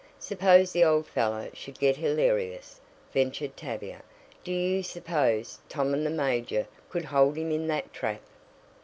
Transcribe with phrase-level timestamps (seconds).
[0.17, 2.81] "Suppose the old fellow should get hilarious,"
[3.13, 4.01] ventured Tavia.
[4.43, 8.21] "Do you suppose Tom and the major could hold him in that trap?"